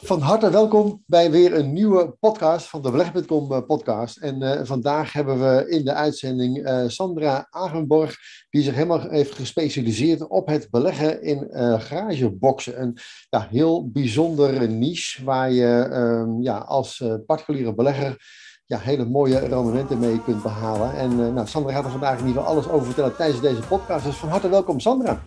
[0.00, 4.16] Van harte welkom bij weer een nieuwe podcast van de Beleg.com eh, podcast.
[4.16, 8.16] En uh, vandaag hebben we in de uitzending uh, Sandra Agenborg,
[8.50, 12.80] die zich helemaal heeft gespecialiseerd op het beleggen in uh, garageboxen.
[12.80, 12.98] Een
[13.28, 18.16] ja, heel bijzondere niche waar je um, ja, als particuliere belegger
[18.64, 20.96] ja, hele mooie rendementen mee kunt behalen.
[20.96, 24.04] En nou, Sandra gaat er vandaag in ieder geval alles over vertellen tijdens deze podcast.
[24.04, 25.22] Dus van harte welkom Sandra.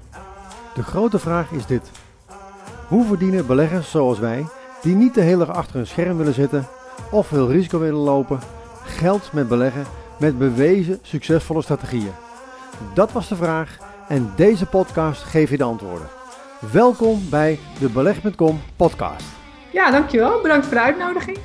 [0.76, 1.92] De grote vraag is dit.
[2.88, 4.46] Hoe verdienen beleggers zoals wij
[4.82, 6.68] die niet de hele dag achter een scherm willen zitten
[7.12, 8.40] of veel risico willen lopen,
[8.84, 9.86] geld met beleggen
[10.20, 12.12] met bewezen succesvolle strategieën?
[12.94, 13.78] Dat was de vraag
[14.08, 16.08] en deze podcast geeft je de antwoorden.
[16.72, 19.26] Welkom bij de Beleg.com podcast.
[19.72, 20.42] Ja, dankjewel.
[20.42, 21.38] Bedankt voor de uitnodiging.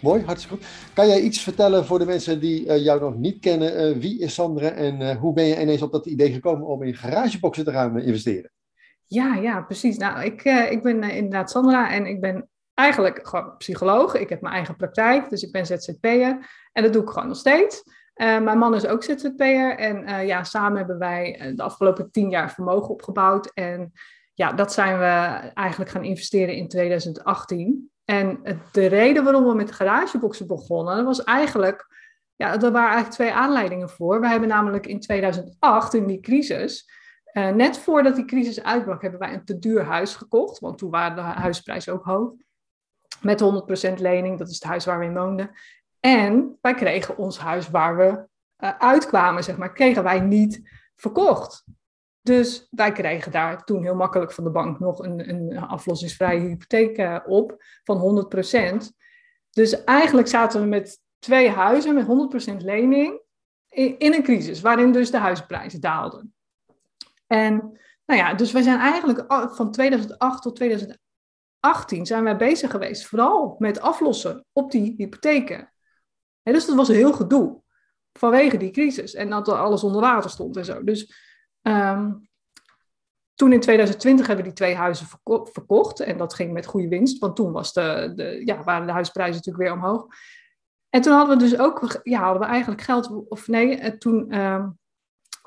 [0.00, 0.66] Mooi, hartstikke goed.
[0.94, 3.88] Kan jij iets vertellen voor de mensen die uh, jou nog niet kennen?
[3.88, 6.82] Uh, wie is Sandra en uh, hoe ben je ineens op dat idee gekomen om
[6.82, 8.50] in garageboxen te gaan investeren?
[9.12, 9.96] Ja, ja, precies.
[9.96, 14.14] Nou, ik, uh, ik ben uh, inderdaad Sandra en ik ben eigenlijk gewoon psycholoog.
[14.14, 16.50] Ik heb mijn eigen praktijk, dus ik ben ZZP'er.
[16.72, 17.82] En dat doe ik gewoon nog steeds.
[17.84, 19.76] Uh, mijn man is ook ZZP'er.
[19.76, 23.50] En ja, samen hebben wij de afgelopen tien jaar vermogen opgebouwd.
[23.54, 23.92] En
[24.34, 25.04] ja, dat zijn we
[25.54, 27.90] eigenlijk gaan investeren in 2018.
[28.04, 28.42] En
[28.72, 31.86] de reden waarom we met garageboxen begonnen, was eigenlijk...
[32.36, 34.20] Ja, er waren eigenlijk twee aanleidingen voor.
[34.20, 37.00] We hebben namelijk in 2008, in die crisis
[37.32, 40.90] uh, net voordat die crisis uitbrak, hebben wij een te duur huis gekocht, want toen
[40.90, 42.32] waren de huisprijzen ook hoog.
[43.20, 45.50] Met 100% lening, dat is het huis waar we in woonden.
[46.00, 48.26] En wij kregen ons huis waar we
[48.58, 51.64] uh, uitkwamen, zeg maar, kregen wij niet verkocht.
[52.20, 56.98] Dus wij kregen daar toen heel makkelijk van de bank nog een, een aflossingsvrije hypotheek
[56.98, 58.26] uh, op van
[58.74, 58.76] 100%.
[59.50, 62.06] Dus eigenlijk zaten we met twee huizen met
[62.52, 63.20] 100% lening
[63.68, 66.34] in, in een crisis, waarin dus de huisprijzen daalden.
[67.32, 73.06] En nou ja, dus wij zijn eigenlijk van 2008 tot 2018 zijn wij bezig geweest,
[73.06, 75.72] vooral met aflossen op die hypotheken.
[76.42, 77.62] En dus dat was heel gedoe
[78.12, 80.84] vanwege die crisis en dat alles onder water stond en zo.
[80.84, 81.14] Dus
[81.62, 82.28] um,
[83.34, 86.88] toen in 2020 hebben we die twee huizen verko verkocht en dat ging met goede
[86.88, 90.06] winst, want toen was de, de, ja, waren de huisprijzen natuurlijk weer omhoog.
[90.88, 94.78] En toen hadden we dus ook, ja, hadden we eigenlijk geld, of nee, toen, um,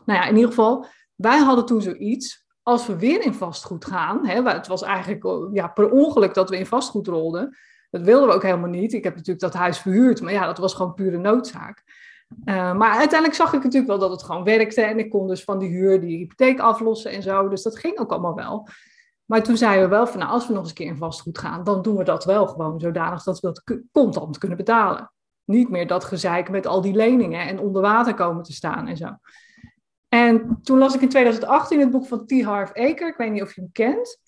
[0.05, 4.27] nou ja, in ieder geval, wij hadden toen zoiets, als we weer in vastgoed gaan,
[4.27, 7.57] hè, het was eigenlijk ja, per ongeluk dat we in vastgoed rolden.
[7.89, 8.93] Dat wilden we ook helemaal niet.
[8.93, 11.83] Ik heb natuurlijk dat huis verhuurd, maar ja, dat was gewoon pure noodzaak.
[12.45, 15.43] Uh, maar uiteindelijk zag ik natuurlijk wel dat het gewoon werkte en ik kon dus
[15.43, 17.47] van die huur die hypotheek aflossen en zo.
[17.47, 18.67] Dus dat ging ook allemaal wel.
[19.25, 21.37] Maar toen zeiden we wel van, nou, als we nog eens een keer in vastgoed
[21.37, 25.11] gaan, dan doen we dat wel gewoon zodanig dat we dat contant kunnen betalen.
[25.43, 28.97] Niet meer dat gezeik met al die leningen en onder water komen te staan en
[28.97, 29.17] zo.
[30.15, 32.41] En toen las ik in 2018 het boek van T.
[32.41, 33.07] Harv Eker.
[33.07, 34.21] Ik weet niet of je hem kent.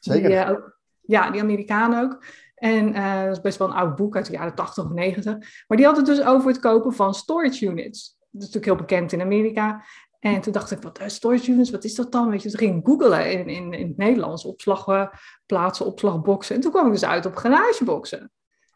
[0.00, 0.28] Zeker.
[0.28, 0.60] Die, uh,
[1.00, 2.24] ja, die Amerikaan ook.
[2.54, 5.64] En uh, dat is best wel een oud boek uit de jaren 80 of 90.
[5.66, 8.16] Maar die had het dus over het kopen van storage units.
[8.18, 9.84] Dat is natuurlijk heel bekend in Amerika.
[10.20, 12.30] En toen dacht ik, wat uh, storage units, wat is dat dan?
[12.30, 16.54] Weet je, toen ging ik googlen in, in, in het Nederlands, opslagplaatsen, opslagboxen.
[16.54, 18.30] En toen kwam ik dus uit op garageboxen.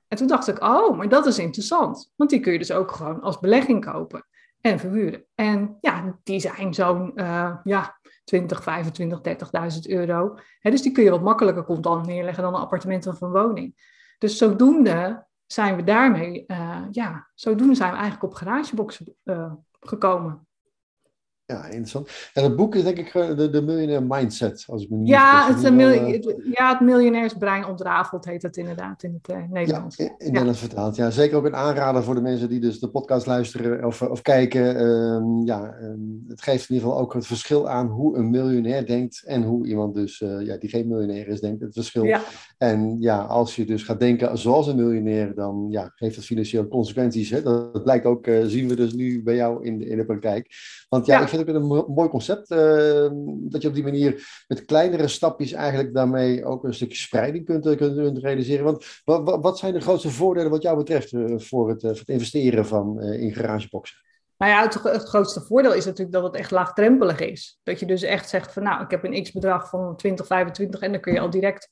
[0.09, 2.13] En toen dacht ik, oh, maar dat is interessant.
[2.17, 4.27] Want die kun je dus ook gewoon als belegging kopen
[4.61, 5.25] en verhuren.
[5.35, 9.21] En ja, die zijn zo'n uh, ja, 20, 25,
[9.75, 10.39] 30.000 euro.
[10.61, 13.97] dus die kun je wat makkelijker contant neerleggen dan een appartement of een woning.
[14.19, 20.48] Dus zodoende zijn we daarmee, uh, ja, zodoende zijn we eigenlijk op garageboxen uh, gekomen.
[21.53, 22.11] Ja, interessant.
[22.35, 25.47] En het boek is denk ik de, de Millionaire Mindset, als ik me niet ja,
[25.47, 29.97] het, uh, ja, het miljonairsbrein ontrafeld heet het inderdaad in het uh, Nederlands.
[29.97, 30.27] Ja, in, in ja.
[30.27, 30.97] Nederlands vertaald.
[30.97, 34.23] Ja, zeker ook een aanrader voor de mensen die dus de podcast luisteren of, of
[34.23, 34.81] kijken.
[34.81, 38.87] Um, ja, um, het geeft in ieder geval ook het verschil aan hoe een miljonair
[38.87, 41.61] denkt en hoe iemand dus, uh, ja, die geen miljonair is, denkt.
[41.61, 42.05] Het verschil.
[42.05, 42.23] Ja.
[42.59, 46.69] En ja, als je dus gaat denken zoals een miljonair, dan ja, heeft dat financieel
[46.69, 47.31] consequenties.
[47.31, 47.43] Hè?
[47.43, 50.47] Dat, dat blijkt ook, zien we dus nu bij jou in de, in de praktijk.
[50.89, 52.51] Want ja, ik vind het een mooi concept.
[52.51, 53.09] Uh,
[53.41, 57.77] dat je op die manier met kleinere stapjes eigenlijk daarmee ook een stukje spreiding kunt,
[57.77, 58.65] kunt, kunt realiseren.
[58.65, 62.09] Want wat, wat, zijn de grootste voordelen wat jou betreft uh, voor, het, voor het
[62.09, 63.97] investeren van, in garageboxen?
[64.39, 67.59] Nou ja, het, het, grootste voordeel is natuurlijk dat het echt laagdrempelig is.
[67.63, 70.93] Dat je dus echt zegt van nou, ik heb een x-bedrag van 20, 25 en
[70.93, 71.69] dan kun je al direct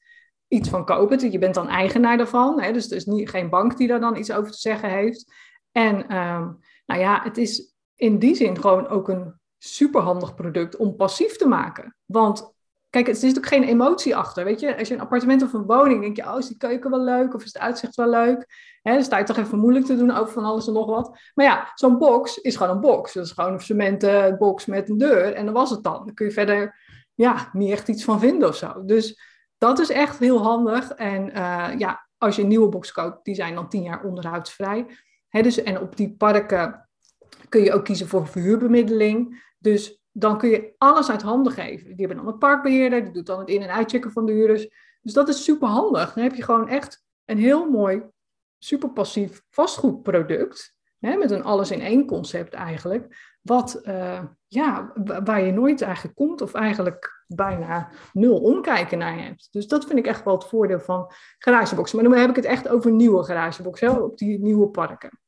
[0.49, 1.31] iets van kopen.
[1.31, 2.61] Je bent dan eigenaar daarvan.
[2.61, 2.73] Hè?
[2.73, 5.33] Dus er is niet, geen bank die daar dan iets over te zeggen heeft.
[5.73, 10.97] En um, nou ja, het is in die zin gewoon ook een superhandig product om
[10.97, 11.97] passief te maken.
[12.05, 12.55] Want
[12.91, 14.45] kijk, het is natuurlijk geen emotie achter.
[14.45, 16.91] Weet je, als je een appartement of een woning denk je, oh, is die keuken
[16.91, 18.47] wel leuk of is het uitzicht wel leuk?
[18.83, 21.19] Hè, dan sta je toch even moeilijk te doen over van alles en nog wat.
[21.35, 23.13] Maar ja, zo'n box is gewoon een box.
[23.13, 26.05] Dat is gewoon een cementen box met een deur en dan was het dan.
[26.05, 26.81] Dan kun je verder
[27.15, 28.85] ja, niet echt iets van vinden of zo.
[28.85, 29.21] Dus
[29.59, 30.91] dat is echt heel handig.
[30.91, 34.87] En uh, ja, als je een nieuwe box koopt, die zijn dan tien jaar onderhoudsvrij.
[35.31, 36.89] Dus, en op die parken
[37.49, 39.45] kun je ook kiezen voor verhuurbemiddeling.
[39.59, 41.97] Dus dan kun je alles uit handen geven.
[41.97, 44.69] Die hebben dan een parkbeheerder, die doet dan het in- en uitchecken van de huurders.
[45.01, 46.13] Dus dat is super handig.
[46.13, 48.03] Dan heb je gewoon echt een heel mooi,
[48.59, 50.76] super passief vastgoedproduct.
[50.99, 53.35] Hè, met een alles-in-één concept eigenlijk.
[53.43, 54.93] Wat, uh, ja,
[55.25, 59.49] waar je nooit eigenlijk komt of eigenlijk bijna nul omkijken naar hebt.
[59.51, 62.01] Dus dat vind ik echt wel het voordeel van garageboxen.
[62.01, 65.21] Maar dan heb ik het echt over nieuwe garageboxen, op die nieuwe parken.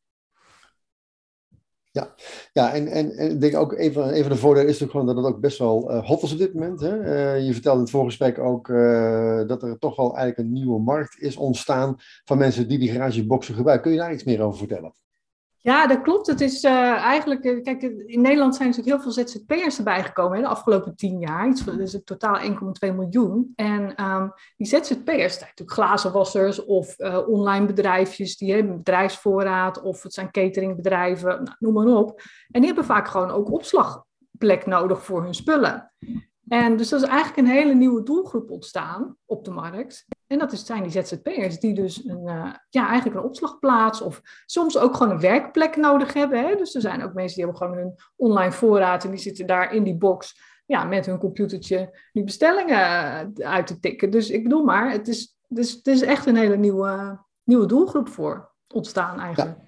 [1.91, 2.15] Ja,
[2.53, 5.17] ja en, en, en ik denk ook even, even de voordeel is natuurlijk gewoon dat
[5.17, 6.81] het ook best wel uh, hot is op dit moment.
[6.81, 7.01] Hè?
[7.01, 8.67] Uh, je vertelde in het vorige gesprek ook
[9.49, 13.55] dat er toch wel eigenlijk een nieuwe markt is ontstaan van mensen die die garageboxen
[13.55, 13.85] gebruiken.
[13.85, 14.93] Kun je daar iets meer over vertellen?
[15.61, 16.27] Ja, dat klopt.
[16.27, 20.41] Het is uh, eigenlijk, uh, kijk, in Nederland zijn natuurlijk heel veel ZZP'ers erbij gekomen
[20.41, 21.55] de afgelopen tien jaar.
[21.77, 23.53] Dus het totaal 1,2 miljoen.
[23.55, 30.03] En um, die ZZP'ers zijn natuurlijk glazenwassers of uh, online bedrijfjes, die hebben bedrijfsvoorraad of
[30.03, 32.21] het zijn cateringbedrijven, nou, noem maar op.
[32.51, 35.93] En die hebben vaak gewoon ook opslagplek nodig voor hun spullen.
[36.49, 40.07] En dus dat is eigenlijk een hele nieuwe doelgroep ontstaan op de markt.
[40.29, 44.79] En dat zijn die ZZP'ers die dus een, uh, ja, eigenlijk een opslagplaats of soms
[44.79, 46.47] ook gewoon een werkplek nodig hebben.
[46.47, 46.57] Hè?
[46.57, 49.75] Dus er zijn ook mensen die hebben gewoon hun online voorraad en die zitten daar
[49.75, 54.11] in die box ja, met hun computertje die bestellingen uit te tikken.
[54.11, 58.09] Dus ik bedoel maar, het is, dus, het is echt een hele nieuwe, nieuwe doelgroep
[58.09, 59.68] voor ontstaan eigenlijk.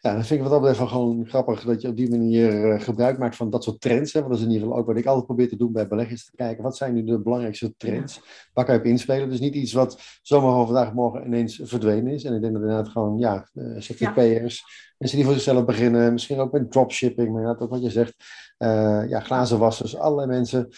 [0.00, 2.80] Ja, dan vind ik wat dat betreft gewoon grappig dat je op die manier uh,
[2.80, 4.12] gebruik maakt van dat soort trends.
[4.12, 4.20] Hè?
[4.20, 6.24] Want dat is in ieder geval ook wat ik altijd probeer te doen bij beleggers.
[6.24, 8.20] Te kijken, wat zijn nu de belangrijkste trends?
[8.52, 9.28] Waar kan je op inspelen?
[9.28, 12.24] Dus niet iets wat zomaar van vandaag morgen ineens verdwenen is.
[12.24, 14.94] En ik denk dat inderdaad gewoon, ja, ZZP'ers, ja.
[14.98, 16.12] mensen die voor zichzelf beginnen.
[16.12, 18.14] Misschien ook met dropshipping, maar ja, ook wat je zegt.
[18.58, 20.68] Uh, ja, glazenwassers, allerlei mensen.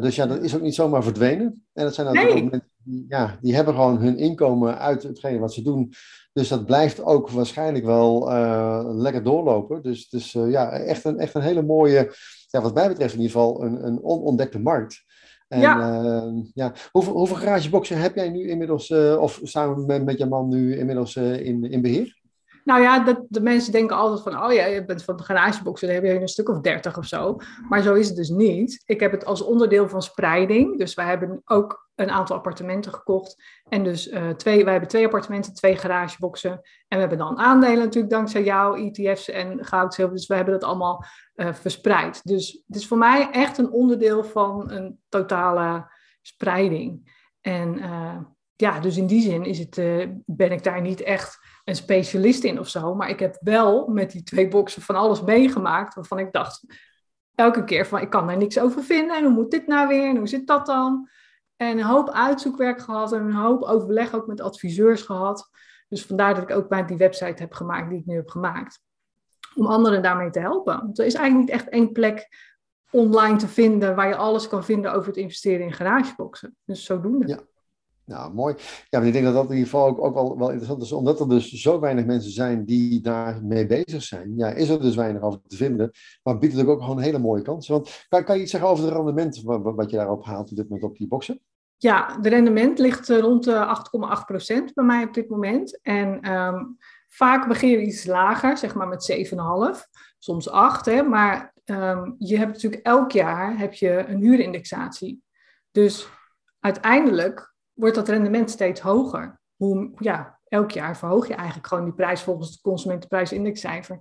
[0.00, 1.66] dus ja, dat is ook niet zomaar verdwenen.
[1.72, 2.44] En dat zijn natuurlijk nee.
[2.44, 5.92] ook mensen die, ja, die hebben gewoon hun inkomen uit hetgene wat ze doen.
[6.32, 9.82] Dus dat blijft ook waarschijnlijk wel uh, lekker doorlopen.
[9.82, 12.14] Dus, dus ja, echt een, echt een hele mooie,
[12.50, 15.04] ja, wat mij betreft in ieder geval, een, een onontdekte markt.
[15.48, 16.02] En, ja.
[16.02, 16.72] Uh, ja.
[16.90, 21.16] Hoeveel, hoeveel garageboxen heb jij nu inmiddels, of samen met, met je man nu inmiddels
[21.16, 22.16] in, in beheer?
[22.68, 25.96] Nou ja, dat, de mensen denken altijd van, oh ja, je bent van garageboxen, dan
[25.96, 27.36] heb je een stuk of dertig of zo.
[27.68, 28.82] Maar zo is het dus niet.
[28.86, 30.78] Ik heb het als onderdeel van spreiding.
[30.78, 33.42] Dus wij hebben ook een aantal appartementen gekocht.
[33.68, 36.50] En dus uh, twee, wij hebben twee appartementen, twee garageboxen.
[36.50, 40.16] En we hebben dan aandelen natuurlijk dankzij jou, ETF's en goud, zilver.
[40.16, 41.04] Dus we hebben dat allemaal
[41.34, 42.20] uh, verspreid.
[42.24, 45.90] Dus het is voor mij echt een onderdeel van een totale
[46.22, 47.16] spreiding.
[47.40, 48.16] En uh,
[48.60, 49.74] ja, dus in die zin is het,
[50.26, 52.94] ben ik daar niet echt een specialist in of zo.
[52.94, 56.64] Maar ik heb wel met die twee boxen van alles meegemaakt waarvan ik dacht
[57.34, 59.16] elke keer van ik kan daar niks over vinden.
[59.16, 60.08] En hoe moet dit nou weer?
[60.08, 61.08] En hoe zit dat dan?
[61.56, 65.50] En een hoop uitzoekwerk gehad en een hoop overleg ook met adviseurs gehad.
[65.88, 68.80] Dus vandaar dat ik ook bij die website heb gemaakt die ik nu heb gemaakt.
[69.54, 70.76] Om anderen daarmee te helpen.
[70.76, 72.28] Want er is eigenlijk niet echt één plek
[72.90, 76.56] online te vinden waar je alles kan vinden over het investeren in garageboxen.
[76.64, 77.28] Dus zodoende.
[77.28, 77.38] Ja.
[78.08, 78.54] Nou, mooi.
[78.88, 80.92] Ja, maar ik denk dat dat in ieder geval ook, ook wel, wel interessant is,
[80.92, 84.32] omdat er dus zo weinig mensen zijn die daarmee bezig zijn.
[84.36, 85.90] Ja, is er dus weinig over te vinden,
[86.22, 87.68] maar biedt het ook gewoon een hele mooie kans.
[87.68, 90.68] Want kan, kan je iets zeggen over het rendement wat, je daarop haalt op dit
[90.68, 91.40] moment op die boxen?
[91.76, 93.80] Ja, de rendement ligt rond de
[94.68, 95.80] 8,8% bij mij op dit moment.
[95.82, 96.76] En um,
[97.08, 100.86] vaak begin je iets lager, zeg maar met 7,5, soms 8.
[100.86, 105.22] Hè, maar um, je hebt natuurlijk elk jaar heb je een huurindexatie.
[105.70, 106.08] Dus
[106.60, 109.40] uiteindelijk wordt dat rendement steeds hoger.
[109.56, 114.00] Hoe, ja, elk jaar verhoog je eigenlijk gewoon die prijs volgens het consumentenprijsindexcijfer.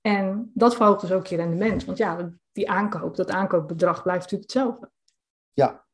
[0.00, 1.84] En dat verhoogt dus ook je rendement.
[1.84, 4.90] Want ja, die aankoop, dat aankoopbedrag blijft natuurlijk hetzelfde.
[5.52, 5.85] Ja.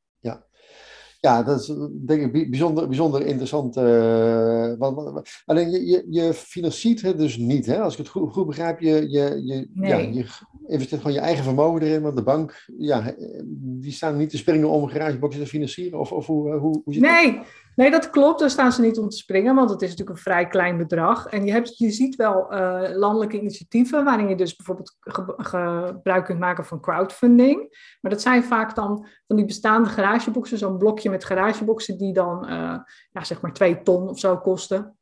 [1.23, 1.73] Ja, dat is
[2.07, 3.77] denk ik bijzonder, bijzonder interessant.
[3.77, 7.81] Uh, want, alleen je, je, je financiert het dus niet, hè?
[7.81, 8.81] als ik het goed, goed begrijp.
[8.81, 9.91] Je, je, je, nee.
[9.91, 10.27] ja, je
[10.67, 13.15] investeert gewoon je eigen vermogen erin, want de bank, ja,
[13.55, 15.99] die staan niet te springen om een garageboxje te financieren.
[15.99, 17.35] Of, of hoe, hoe, hoe zit nee.
[17.35, 17.47] Dat?
[17.75, 18.41] Nee, dat klopt.
[18.41, 21.27] Daar staan ze niet om te springen, want het is natuurlijk een vrij klein bedrag.
[21.27, 26.25] En je, hebt, je ziet wel uh, landelijke initiatieven waarin je dus bijvoorbeeld ge gebruik
[26.25, 27.59] kunt maken van crowdfunding.
[28.01, 32.45] Maar dat zijn vaak dan van die bestaande garageboxen, zo'n blokje met garageboxen die dan
[32.45, 32.79] uh,
[33.11, 34.97] ja, zeg maar twee ton of zo kosten.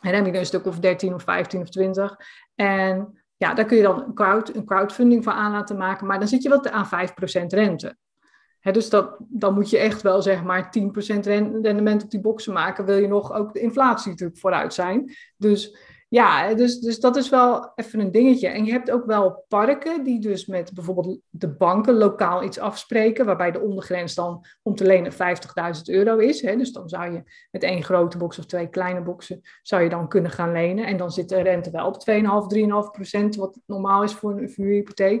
[0.00, 2.16] En dan heb je een stuk of 13 of 15 of 20.
[2.54, 6.18] En ja, daar kun je dan een, crowd, een crowdfunding voor aan laten maken, maar
[6.18, 7.08] dan zit je wel aan
[7.42, 7.96] 5% rente.
[8.72, 10.76] Dus dan moet je echt wel zeg maar
[11.16, 12.84] 10% rendement op die boxen maken.
[12.84, 15.14] Wil je nog ook de inflatie natuurlijk vooruit zijn.
[15.36, 15.76] Dus
[16.14, 18.48] Ja, dus, dus dat is wel even een dingetje.
[18.48, 23.26] En je hebt ook wel parken die dus met bijvoorbeeld de banken lokaal iets afspreken,
[23.26, 25.18] waarbij de ondergrens dan om te lenen 50.000
[25.84, 26.40] euro is.
[26.40, 30.08] Dus dan zou je met één grote box of twee kleine boxen zou je dan
[30.08, 30.86] kunnen gaan lenen.
[30.86, 34.50] En dan zit de rente wel op 2,5, 3,5 procent, wat normaal is voor een
[34.50, 35.20] vuurhypotheek.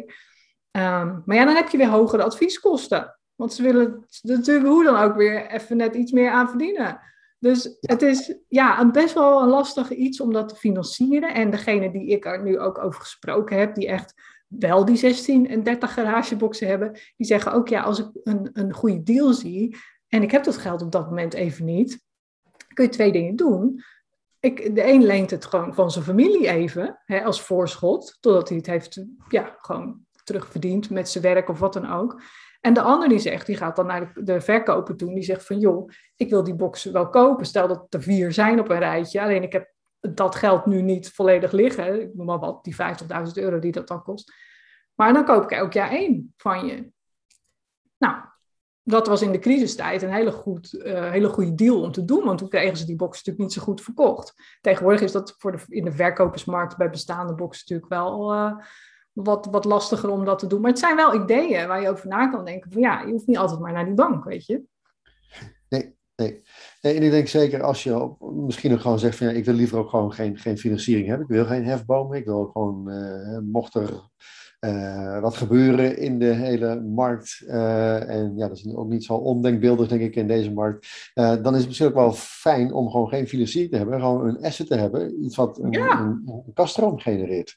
[0.70, 3.18] Um, maar ja, dan heb je weer hogere advieskosten.
[3.34, 7.00] Want ze willen natuurlijk hoe dan ook weer even net iets meer aan verdienen.
[7.38, 11.34] Dus het is ja, een best wel een lastig iets om dat te financieren.
[11.34, 14.14] En degene die ik er nu ook over gesproken heb, die echt
[14.46, 18.72] wel die 16 en 30 garageboxen hebben, die zeggen ook ja, als ik een, een
[18.72, 19.76] goede deal zie
[20.08, 22.04] en ik heb dat geld op dat moment even niet,
[22.74, 23.82] kun je twee dingen doen.
[24.40, 28.58] Ik, de een leent het gewoon van zijn familie even, hè, als voorschot, totdat hij
[28.58, 32.22] het heeft ja, gewoon terugverdiend met zijn werk of wat dan ook.
[32.64, 35.46] En de ander die zegt, die gaat dan naar de, de verkoper toe, die zegt
[35.46, 37.46] van joh, ik wil die boxen wel kopen.
[37.46, 41.12] Stel dat er vier zijn op een rijtje, alleen ik heb dat geld nu niet
[41.12, 42.00] volledig liggen.
[42.00, 44.32] Ik noem maar wat, die 50.000 euro die dat dan kost.
[44.94, 46.92] Maar dan koop ik elk jaar één van je.
[47.98, 48.16] Nou,
[48.82, 52.24] dat was in de crisistijd een hele, goed, uh, hele goede deal om te doen,
[52.24, 54.34] want toen kregen ze die boxen natuurlijk niet zo goed verkocht.
[54.60, 58.34] Tegenwoordig is dat voor de, in de verkopersmarkt bij bestaande boxen natuurlijk wel...
[58.34, 58.56] Uh,
[59.14, 60.60] wat, wat lastiger om dat te doen.
[60.60, 62.72] Maar het zijn wel ideeën waar je over na kan denken.
[62.72, 64.62] Van ja, je hoeft niet altijd maar naar die bank, weet je.
[65.68, 66.42] Nee, nee.
[66.80, 69.54] nee en ik denk zeker als je misschien ook gewoon zegt van ja, ik wil
[69.54, 71.26] liever ook gewoon geen, geen financiering hebben.
[71.26, 72.18] Ik wil geen hefbomen.
[72.18, 73.90] Ik wil gewoon, uh, mocht er
[74.60, 77.42] uh, wat gebeuren in de hele markt.
[77.46, 81.10] Uh, en ja, dat is ook niet zo ondenkbeeldig, denk ik, in deze markt.
[81.14, 84.00] dan is het misschien ook wel fijn om gewoon geen financiering te hebben.
[84.00, 85.24] Gewoon een asset te hebben.
[85.24, 86.00] Iets wat een, ja.
[86.00, 87.56] een, een kaststroom genereert.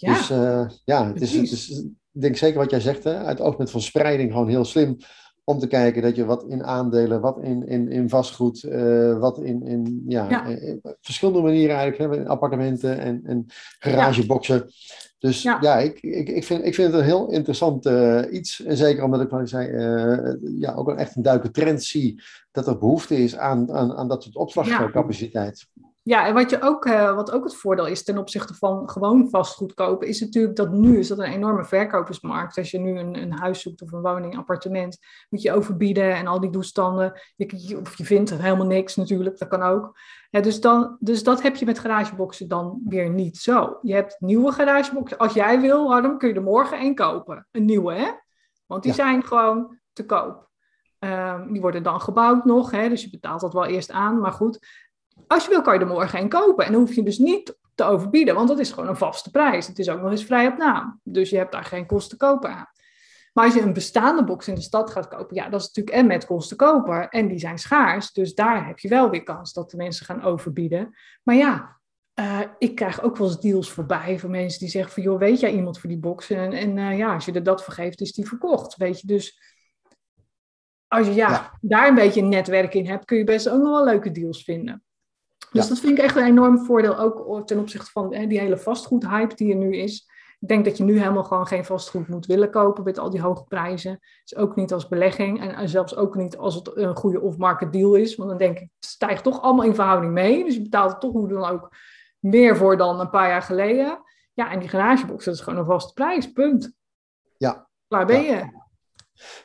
[0.00, 1.70] Ja, dus uh, ja, het is, het is,
[2.12, 4.96] ik denk zeker wat jij zegt, hè, uit oogpunt van spreiding gewoon heel slim
[5.44, 9.38] om te kijken dat je wat in aandelen, wat in, in, in vastgoed, uh, wat
[9.38, 10.44] in, in ja, ja.
[10.44, 13.46] In verschillende manieren eigenlijk, hè, appartementen en, en
[13.78, 14.56] garageboxen.
[14.56, 14.98] Ja.
[15.18, 18.62] Dus ja, ja ik, ik, ik, vind, ik vind het een heel interessant uh, iets.
[18.62, 21.82] En zeker omdat ik, wat ik zei, uh, ja, ook een echt een duidelijke trend
[21.82, 25.66] zie dat er behoefte is aan, aan, aan dat soort opslagcapaciteit.
[25.72, 29.28] Ja, en wat, je ook, uh, wat ook het voordeel is ten opzichte van gewoon
[29.30, 32.58] vastgoed kopen, is natuurlijk dat nu is dat een enorme verkopersmarkt.
[32.58, 36.26] Als je nu een, een huis zoekt of een woning, appartement, moet je overbieden en
[36.26, 37.20] al die toestanden.
[37.36, 39.98] Je, of je vindt er helemaal niks natuurlijk, dat kan ook.
[40.30, 43.78] Ja, dus, dan, dus dat heb je met garageboxen dan weer niet zo.
[43.82, 45.18] Je hebt nieuwe garageboxen.
[45.18, 47.46] Als jij wil, Harm, kun je er morgen één kopen.
[47.50, 48.10] Een nieuwe, hè?
[48.66, 48.96] Want die ja.
[48.96, 50.48] zijn gewoon te koop.
[50.98, 52.88] Um, die worden dan gebouwd nog, hè?
[52.88, 54.20] dus je betaalt dat wel eerst aan.
[54.20, 54.66] Maar goed,
[55.26, 56.64] als je wil, kan je er morgen een kopen.
[56.64, 59.66] En dan hoef je dus niet te overbieden, want dat is gewoon een vaste prijs.
[59.66, 61.00] Het is ook nog eens vrij op naam.
[61.02, 62.66] Dus je hebt daar geen kosten kopen aan.
[63.32, 65.96] Maar als je een bestaande box in de stad gaat kopen, ja, dat is natuurlijk
[65.96, 67.08] en met kosten koper.
[67.08, 68.12] En die zijn schaars.
[68.12, 70.94] Dus daar heb je wel weer kans dat de mensen gaan overbieden.
[71.22, 71.80] Maar ja,
[72.14, 75.40] uh, ik krijg ook wel eens deals voorbij van mensen die zeggen van, joh, weet
[75.40, 76.30] jij iemand voor die box?
[76.30, 78.76] En, en uh, ja, als je er dat vergeeft, is die verkocht.
[78.76, 79.40] Weet je, dus
[80.88, 83.62] als je ja, ja, daar een beetje een netwerk in hebt, kun je best ook
[83.62, 84.82] nog wel leuke deals vinden.
[85.52, 88.58] Dus dat vind ik echt een enorm voordeel, ook ten opzichte van hè, die hele
[88.58, 90.08] vastgoedhype die er nu is.
[90.40, 93.20] Ik denk dat je nu helemaal gewoon geen vastgoed moet willen kopen met al die
[93.20, 93.98] hoge prijzen.
[94.24, 97.94] Dus ook niet als belegging en zelfs ook niet als het een goede off-market deal
[97.94, 98.16] is.
[98.16, 100.44] Want dan denk ik, het stijgt toch allemaal in verhouding mee.
[100.44, 101.68] Dus je betaalt er toch hoe dan ook
[102.18, 104.02] meer voor dan een paar jaar geleden.
[104.32, 106.72] Ja, en die garagebox, dat is gewoon een vaste prijs, punt.
[107.36, 107.68] Ja.
[107.88, 108.58] Waar ben je?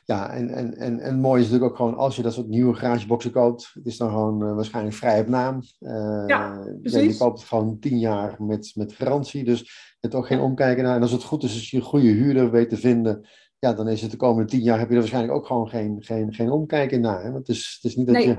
[0.05, 2.74] Ja, en, en, en, en mooi is natuurlijk ook gewoon als je dat soort nieuwe
[2.75, 5.62] garageboxen koopt, het is dan gewoon uh, waarschijnlijk vrij op naam.
[5.79, 7.12] Uh, ja, precies.
[7.13, 10.84] Je koopt het gewoon tien jaar met, met garantie, dus je hebt ook geen omkijken
[10.84, 10.96] naar.
[10.96, 13.27] En als het goed is, als je een goede huurder weet te vinden,
[13.60, 15.98] ja, dan is het de komende tien jaar heb je er waarschijnlijk ook gewoon geen,
[16.00, 17.24] geen, geen omkijken naar.
[17.24, 17.32] Hè?
[17.32, 18.27] Want het is, het is niet dat Nee.
[18.27, 18.38] je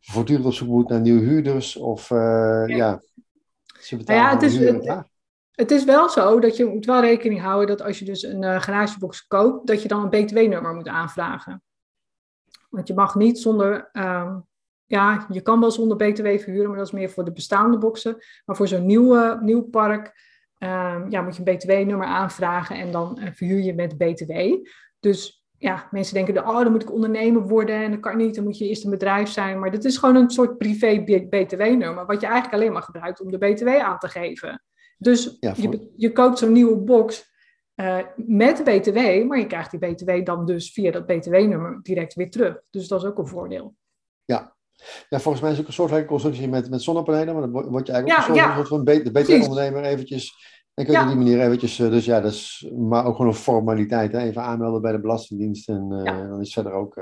[0.00, 2.64] voortdurend op zoek moet naar nieuwe huurders of uh, Ja.
[2.76, 3.00] ja,
[3.80, 5.10] ze betalen Nou ja, het is- het-
[5.52, 8.42] Het is wel zo dat je moet wel rekening houden dat als je dus een
[8.44, 11.62] eh, garagebox koopt, dat je dan een BTW-nummer moet aanvragen.
[12.70, 14.38] Want je mag niet zonder, ehm,
[14.86, 18.16] ja, je kan wel zonder BTW verhuren, maar dat is meer voor de bestaande boxen.
[18.44, 20.12] Maar voor zo'n nieuwe, nieuw park,
[20.58, 24.66] ehm, ja, moet je een BTW-nummer aanvragen en dan eh, verhuur je met BTW.
[25.00, 28.44] Dus ja, mensen denken, oh, dan moet ik ondernemer worden en dat kan niet, dan
[28.44, 29.58] moet je eerst een bedrijf zijn.
[29.58, 33.30] Maar dit is gewoon een soort privé BTW-nummer, wat je eigenlijk alleen maar gebruikt om
[33.30, 34.62] de BTW aan te geven.
[35.02, 37.30] Dus Ja, voor- je, je koopt zo'n nieuwe box
[37.74, 42.30] eh, met BTW, maar je krijgt die BTW dan dus via dat BTW-nummer direct weer
[42.30, 42.60] terug.
[42.70, 43.74] Dus dat is ook een voordeel.
[44.24, 44.56] ja.
[45.08, 47.86] ja, volgens mij is het ook een soortgelijke constructie met, met zonnepanelen, maar dan word
[47.86, 48.48] je eigenlijk Ja, ook een soort, ja.
[48.50, 50.50] een soort van de BTW-ondernemer eventjes.
[50.74, 51.04] En kun je Ja.
[51.06, 54.12] op die manier eventjes, eh, dus ja, dat is maar ook gewoon een formaliteit.
[54.12, 54.18] Hè?
[54.18, 56.96] Even aanmelden bij de Belastingdienst en eh, dan is verder ook,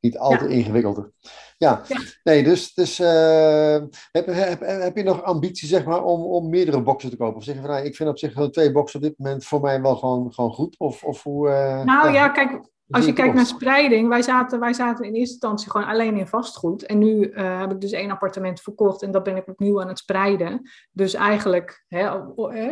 [0.00, 1.10] niet al te ingewikkelder.
[1.58, 1.82] Ja.
[2.22, 7.10] nee, dus, dus heb, heb, heb, je nog ambitie zeg maar, om, om meerdere boxen
[7.10, 7.36] te kopen?
[7.36, 9.60] Of zeg je van, nou, ik vind op zich twee boxen op dit moment voor
[9.60, 10.78] mij wel gewoon, gewoon goed?
[10.78, 11.48] Of, of hoe,
[11.84, 15.70] nou ja, kijk, als je kijkt naar spreiding, wij zaten, wij zaten in eerste instantie
[15.70, 16.86] gewoon alleen in vastgoed.
[16.86, 19.88] En nu uh, heb ik dus één appartement verkocht en dat ben ik opnieuw aan
[19.88, 20.70] het spreiden.
[20.92, 22.14] Dus eigenlijk hè,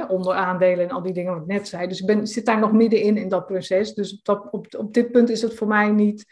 [0.08, 1.86] onder aandelen en al die dingen wat ik net zei.
[1.86, 3.94] Dus ik ben, zit daar nog middenin in dat proces.
[3.94, 6.24] Dus op, dat, op, op dit punt is het voor mij niet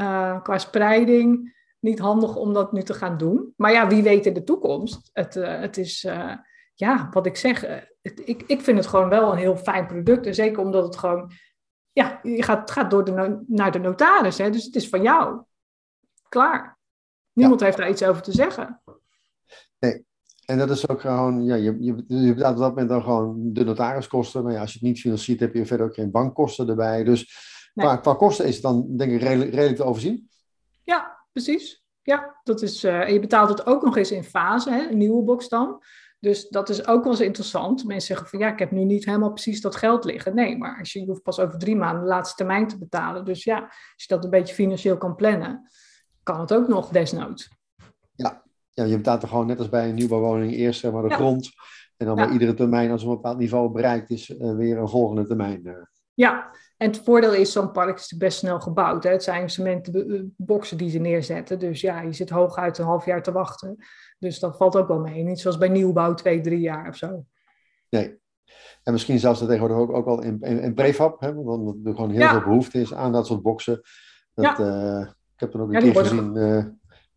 [0.00, 3.52] uh, qua spreiding niet handig om dat nu te gaan doen.
[3.56, 5.10] Maar ja, wie weet in de toekomst.
[5.12, 6.00] Het, uh, het is,
[6.74, 7.60] ja, wat ik zeg,
[8.02, 10.26] het, ik, ik vind het gewoon wel een heel fijn product.
[10.26, 11.32] En zeker omdat het gewoon
[11.98, 15.42] ja, je gaat, gaat door de naar de notaris, hè, dus het is van jou.
[16.28, 16.78] Klaar.
[17.32, 18.82] Niemand heeft daar iets over te zeggen.
[19.78, 20.04] Nee,
[20.44, 23.52] en dat is ook gewoon, ja, je, je, je betaalt op dat moment dan gewoon
[23.52, 24.42] de notariskosten.
[24.42, 27.04] Maar ja, als je het niet financiert, heb je verder ook geen bankkosten erbij.
[27.04, 30.30] Dus qua, qua, kosten is het dan denk ik redelijk, redelijk te overzien.
[30.84, 31.84] Ja, precies.
[32.02, 34.98] Ja, dat is, uh, en je betaalt het ook nog eens in fase, hè, een
[34.98, 35.82] nieuwe box dan.
[36.20, 37.84] Dus dat is ook wel eens interessant.
[37.84, 40.34] Mensen zeggen van ja, ik heb nu niet helemaal precies dat geld liggen.
[40.34, 43.24] Nee, maar als je, je hoeft pas over drie maanden de laatste termijn te betalen.
[43.24, 45.70] Dus ja, als je dat een beetje financieel kan plannen,
[46.22, 47.50] kan het ook nog desnoods.
[48.14, 51.14] Ja, ja je betaalt er gewoon net als bij een nieuwbouwwoning eerst zeg maar de
[51.14, 51.50] grond.
[51.96, 55.26] En dan bij iedere termijn, als een bepaald niveau bereikt is, uh, weer een volgende
[55.26, 55.60] termijn.
[55.64, 55.74] Uh.
[56.14, 59.04] Ja, en het voordeel is, zo'n park is best snel gebouwd.
[59.04, 59.10] Hè?
[59.10, 61.58] Het zijn cementenboxen die ze neerzetten.
[61.58, 63.76] Dus ja, je zit hooguit een half jaar te wachten.
[64.18, 65.22] Dus dat valt ook wel mee.
[65.22, 67.24] Niet zoals bij nieuwbouw twee, drie jaar of zo.
[67.88, 68.18] Nee.
[68.82, 71.94] En misschien zelfs dat tegenwoordig ook, ook al in, in, in prefab, hè, want er
[71.94, 73.80] gewoon heel veel behoefte is aan dat soort boxen.
[74.34, 74.58] Dat, ja.
[74.58, 75.00] Uh,
[75.34, 76.36] ik heb er ook een keer gezien.
[76.36, 76.64] Uh,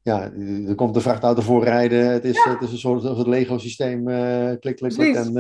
[0.02, 0.32] ja,
[0.68, 2.12] er komt de vrachtauto voor rijden.
[2.12, 4.08] Het is, het is een soort, soort Lego-systeem.
[4.08, 5.16] Uh, klik, klik, klik.
[5.16, 5.36] En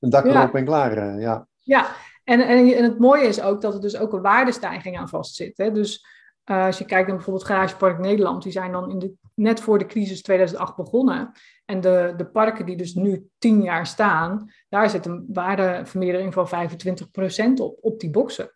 [0.00, 1.20] een dak erop en klaar.
[1.20, 1.46] ja.
[1.58, 1.86] ja,
[2.24, 5.56] en, en, en, het mooie is ook dat er dus ook een waardestijging aan vastzit.
[5.56, 5.72] Hè?
[5.72, 6.06] Dus
[6.50, 9.78] uh, als je kijkt naar bijvoorbeeld Garagepark Nederland, die zijn dan in de, net voor
[9.78, 11.32] de crisis 2008 begonnen.
[11.64, 16.48] En de, de parken die dus nu tien jaar staan, daar zit een waardevermeerdering van
[16.48, 18.54] 25% op, op die boxen.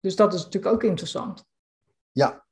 [0.00, 1.44] Dus dat is natuurlijk ook interessant.
[2.12, 2.44] Ja.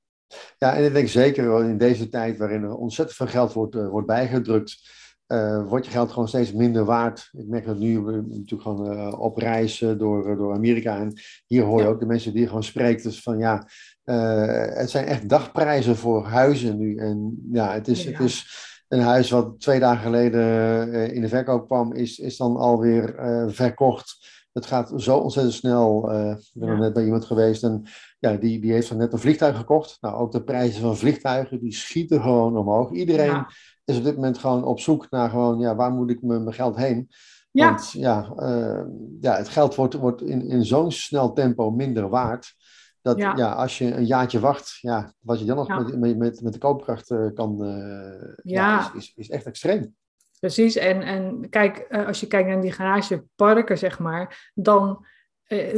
[0.59, 3.89] ja, en ik denk zeker in deze tijd waarin er ontzettend veel geld wordt, uh,
[3.89, 4.91] wordt bijgedrukt,
[5.29, 7.29] uh, wordt je geld gewoon steeds minder waard.
[7.33, 10.99] Ik merk dat nu natuurlijk gewoon uh, op reis door, door Amerika.
[10.99, 11.13] En
[11.47, 13.03] hier hoor je ook de mensen die je gewoon spreekt.
[13.03, 13.69] Dus van ja,
[14.05, 16.97] uh, het zijn echt dagprijzen voor huizen nu.
[16.97, 18.47] En ja, het is, Het is
[18.89, 23.15] een huis wat twee dagen geleden in de verkoop kwam, is, is dan alweer
[23.49, 24.31] verkocht.
[24.53, 26.13] Het gaat zo ontzettend snel.
[26.33, 26.79] ik ben ja.
[26.79, 27.83] net bij iemand geweest en
[28.19, 29.99] ja, die, die heeft dan net een vliegtuig gekocht.
[30.01, 32.91] Nou, ook de prijzen van vliegtuigen, die schieten gewoon omhoog.
[32.91, 33.27] Iedereen...
[33.27, 33.49] Ja
[33.85, 36.77] is op dit moment gewoon op zoek naar gewoon, ja, waar moet ik mijn geld
[36.77, 37.11] heen?
[37.51, 37.69] Ja.
[37.69, 38.85] Want ja, uh,
[39.21, 42.55] ja, het geld wordt, wordt in, in zo'n snel tempo minder waard.
[43.03, 43.37] Dat ja.
[43.37, 43.53] ja.
[43.53, 46.59] als je een jaartje wacht, ja, wat je dan nog met, met, met, met de
[46.59, 48.81] koopkracht uh, kan, uh, ja.
[48.81, 49.97] is, is, is, echt extreem.
[50.41, 55.07] Precies, en, en kijk, als je kijkt naar die garageparken, zeg maar, dan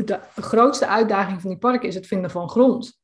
[0.05, 2.99] de grootste uitdaging van die parken is het vinden van grond.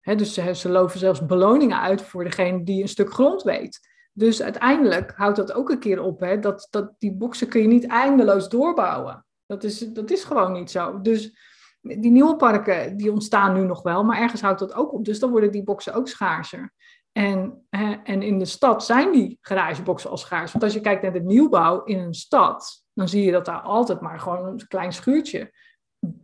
[0.00, 3.89] He, dus ze, ze loven zelfs beloningen uit voor degene die een stuk grond weet.
[4.12, 6.20] Dus uiteindelijk houdt dat ook een keer op.
[6.20, 6.38] Hè?
[6.38, 9.24] Dat, dat, die boxen kun je niet eindeloos doorbouwen.
[9.46, 11.00] Dat is, dat is gewoon niet zo.
[11.00, 11.38] Dus
[11.80, 15.04] die nieuwe parken die ontstaan nu nog wel, maar ergens houdt dat ook op.
[15.04, 16.72] Dus dan worden die boxen ook schaarser.
[17.12, 20.52] En, hè, en in de stad zijn die garageboxen al schaars.
[20.52, 23.60] Want als je kijkt naar de nieuwbouw in een stad, dan zie je dat daar
[23.60, 25.52] altijd maar gewoon een klein schuurtje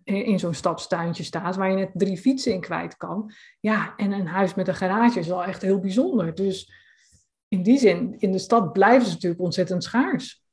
[0.04, 3.32] in zo'n stadstuintje staat, waar je net drie fietsen in kwijt kan.
[3.60, 6.34] Ja, en een huis met een garage is wel echt heel bijzonder.
[6.34, 6.72] Dus
[7.48, 10.44] in die zin, in de stad blijven ze natuurlijk ontzettend schaars.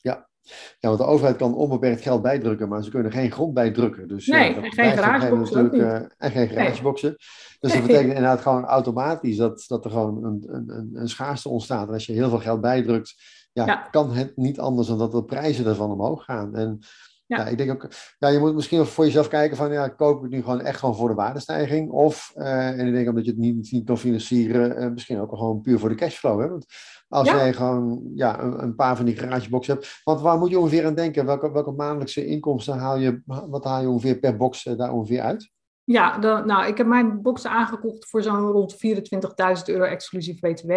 [0.00, 0.30] Ja.
[0.78, 4.08] Ja, want de overheid kan onbeperkt geld bijdrukken, maar ze kunnen geen grond bijdrukken.
[4.08, 7.16] Dus, nee, en geen garageboxen uh, En geen garageboxen.
[7.60, 11.88] Dus dat betekent inderdaad gewoon automatisch dat, dat er gewoon een, een, een schaarste ontstaat.
[11.88, 13.14] En als je heel veel geld bijdrukt,
[13.52, 16.54] ja, ja, kan het niet anders dan dat de prijzen ervan omhoog gaan.
[16.54, 16.78] En
[17.38, 17.46] ja.
[17.46, 20.30] ik denk ook, ja, je moet misschien voor jezelf kijken van, ja, koop ik het
[20.30, 21.90] nu gewoon echt gewoon voor de waardestijging?
[21.90, 25.30] Of, uh, en ik denk omdat je het niet, niet kan financieren, uh, misschien ook
[25.30, 26.40] gewoon puur voor de cashflow.
[26.40, 26.48] Hè?
[26.48, 26.66] Want
[27.08, 27.36] als ja.
[27.36, 30.86] jij gewoon ja, een, een, paar van die garagebox hebt, want waar moet je ongeveer
[30.86, 31.26] aan denken?
[31.26, 35.20] Welke, welke maandelijkse inkomsten haal je, wat haal je ongeveer per box uh, daar ongeveer
[35.20, 35.50] uit?
[35.84, 40.72] Ja, dan, nou, ik heb mijn boxen aangekocht voor zo'n rond 24.000 euro exclusief BTW.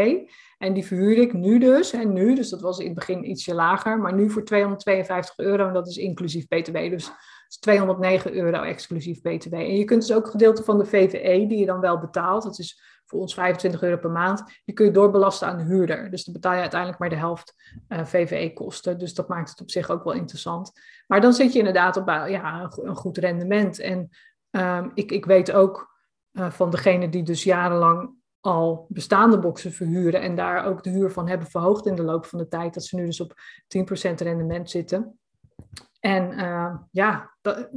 [0.57, 3.53] En die verhuurde ik nu dus, en nu, dus dat was in het begin ietsje
[3.53, 6.73] lager, maar nu voor 252 euro en dat is inclusief BTW.
[6.73, 7.11] Dus
[7.47, 9.53] is 209 euro exclusief BTW.
[9.53, 12.59] En je kunt dus ook gedeelte van de VVE, die je dan wel betaalt, dat
[12.59, 16.11] is voor ons 25 euro per maand, die kun je doorbelasten aan de huurder.
[16.11, 17.53] Dus dan betaal je uiteindelijk maar de helft
[17.89, 18.97] uh, eh, VVE-kosten.
[18.97, 20.71] Dus dat maakt het op zich ook wel interessant.
[21.07, 23.79] Maar dan zit je inderdaad op ja, een goed rendement.
[23.79, 24.09] En
[24.55, 25.93] Um, ik, ik weet ook
[26.33, 31.27] van degene die dus jarenlang al bestaande boxen verhuren en daar ook de huur van
[31.27, 33.33] hebben verhoogd in de loop van de tijd, dat ze nu dus op
[33.77, 35.19] 10% rendement zitten.
[35.99, 36.29] En
[36.91, 37.69] ja, dat,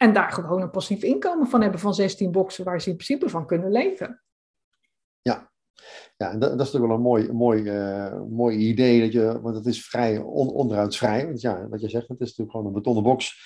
[0.00, 3.28] en daar gewoon een passief inkomen van hebben van 16 boxen waar ze in principe
[3.28, 4.22] van kunnen leven.
[5.22, 5.50] Ja,
[6.16, 9.54] ja, dat, dat, is natuurlijk wel een mooi, mooi, uh, mooi idee, dat je, want
[9.54, 11.26] het is vrij on, onderhoudsvrij.
[11.26, 13.38] Want ja, wat je zegt, het is natuurlijk gewoon een betonnen box.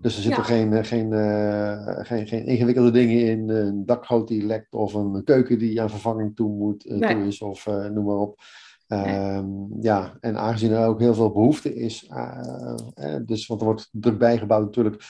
[0.00, 4.46] Dus er zitten geen, eh, geen, uh, geen, geen ingewikkelde dingen in, een dakgoot die
[4.46, 8.16] lekt of een keuken die aan vervanging toe moet, uh, toe is of noem maar
[8.16, 8.40] op.
[8.86, 9.36] Nee.
[9.36, 12.10] Um, ja, en aangezien er ook heel veel behoefte is,
[13.24, 15.04] dus, want er wordt druk bijgebouwd natuurlijk,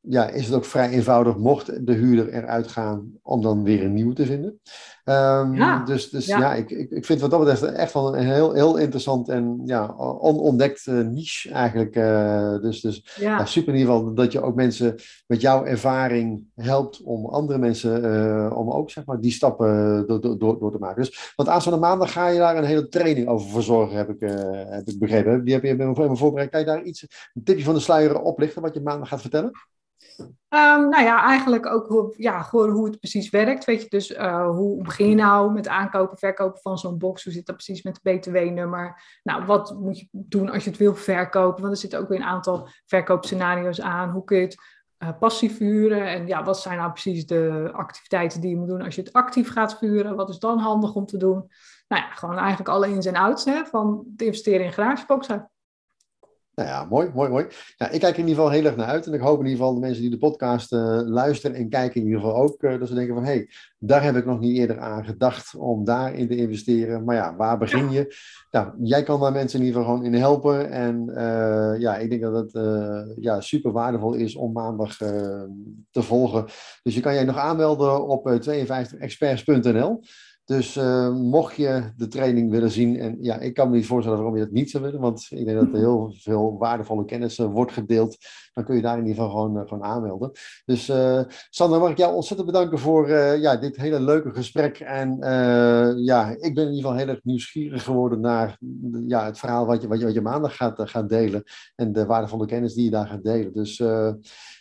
[0.00, 3.92] ja, is het ook vrij eenvoudig, mocht de huurder eruit gaan, om dan weer een
[3.92, 4.60] nieuwe te vinden.
[5.04, 8.16] Um, ja, dus dus ja, ja ik, ik, ik vind wat dat betreft echt wel
[8.16, 11.96] een heel, heel interessant en ja, onontdekt uh, niche eigenlijk.
[11.96, 13.38] Uh, dus dus ja.
[13.38, 13.44] ja.
[13.44, 14.94] super in ieder geval dat je ook mensen
[15.26, 20.38] met jouw ervaring helpt om andere mensen, uh, om ook zeg maar die stappen door,
[20.38, 21.02] door, door te maken.
[21.02, 24.20] Dus, want aanstaande maandag ga je daar een hele training over verzorgen, heb ik,
[24.70, 25.44] heb ik begrepen.
[25.44, 26.50] Die heb je me voorbereid.
[26.50, 29.52] Kan je daar iets, een tipje van de sluier oplichten wat je maandag gaat vertellen?
[30.54, 33.64] Um, nou ja, eigenlijk ook hoe, ja, gewoon hoe het precies werkt.
[33.64, 37.24] Weet je, dus uh, hoe begin je nou met aankopen, verkopen van zo'n box?
[37.24, 39.02] Hoe zit dat precies met het BTW-nummer?
[39.22, 41.60] Nou, wat moet je doen als je het wil verkopen?
[41.60, 44.10] Want er zitten ook weer een aantal verkoopscenario's aan.
[44.10, 44.56] Hoe kun je het
[44.98, 46.06] uh, passief vuren?
[46.06, 49.12] En ja, wat zijn nou precies de activiteiten die je moet doen als je het
[49.12, 50.16] actief gaat vuren?
[50.16, 51.50] Wat is dan handig om te doen?
[51.88, 55.50] Nou ja, gewoon eigenlijk alle ins en outs hè, van het investeren in garageboxen.
[56.54, 57.44] Nou ja, mooi, mooi, mooi.
[57.44, 59.06] Ik kijk er in ieder geval heel erg naar uit.
[59.06, 62.00] En ik hoop in ieder geval de mensen die de podcast uh, luisteren en kijken
[62.00, 64.40] in ieder geval ook, uh, dat ze denken van, hé, hey, daar heb ik nog
[64.40, 67.04] niet eerder aan gedacht om daarin te investeren.
[67.04, 68.16] Maar ja, waar begin je?
[68.50, 70.70] Nou, jij kan daar mensen in ieder geval gewoon in helpen.
[70.70, 72.52] En uh, ja, ik denk dat het
[73.20, 76.44] ja, super waardevol is om maandag te volgen.
[76.82, 80.00] Dus je kan jij nog aanmelden op 52experts.nl.
[80.50, 84.18] Dus uh, mocht je de training willen zien, en ja, ik kan me niet voorstellen
[84.18, 87.38] waarom je dat niet zou willen, want ik denk dat er heel veel waardevolle kennis
[87.38, 88.16] uh, wordt gedeeld.
[88.52, 90.30] Dan kun je daar in ieder geval gewoon, uh, gewoon aanmelden.
[90.64, 90.84] Dus
[91.50, 94.78] Sandra, mag ik jou ontzettend bedanken voor ja, dit hele leuke gesprek.
[94.78, 95.16] En
[96.04, 98.58] ja, ik ben in ieder geval heel erg nieuwsgierig geworden naar
[99.06, 101.42] ja, het verhaal wat je, wat je, wat je maandag gaat, gaat delen.
[101.76, 103.52] En de waardevolle kennis die je daar gaat delen.
[103.52, 103.76] Dus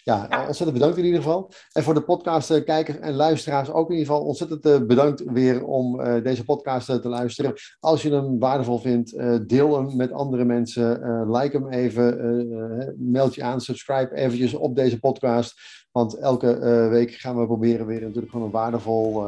[0.04, 1.52] ja, ontzettend bedankt in ieder geval.
[1.72, 5.79] En voor de podcast kijkers en luisteraars ook in ieder geval ontzettend bedankt weer om
[5.88, 7.54] uh, deze podcast uh, te luisteren.
[7.80, 10.88] Als je hem waardevol vindt, uh, deel hem met andere mensen.
[11.32, 15.54] like hem even, meld je aan, subscribe eventjes op deze podcast.
[15.92, 19.26] Want elke week gaan we proberen weer natuurlijk gewoon een waardevol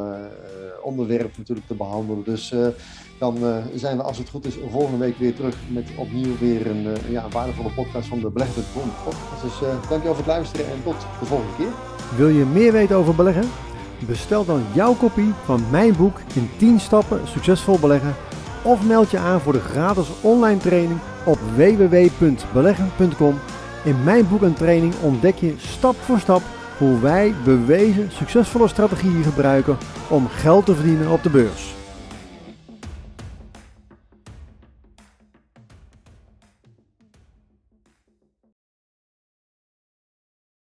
[0.82, 2.24] onderwerp natuurlijk te behandelen.
[2.24, 2.54] Dus
[3.18, 3.38] dan
[3.74, 7.24] zijn we, als het goed is, volgende week weer terug met opnieuw weer een, ja,
[7.24, 9.42] een waardevolle podcast van de Beleggen.com podcast.
[9.42, 11.72] Dus dankjewel voor het luisteren en tot de volgende keer.
[12.16, 13.71] Wil je meer weten over beleggen?
[14.06, 18.14] Bestel dan jouw kopie van mijn boek in 10 stappen succesvol beleggen
[18.62, 23.38] of meld je aan voor de gratis online training op www.beleggen.com.
[23.84, 26.42] In mijn boek en training ontdek je stap voor stap
[26.78, 29.76] hoe wij bewezen succesvolle strategieën gebruiken
[30.08, 31.81] om geld te verdienen op de beurs.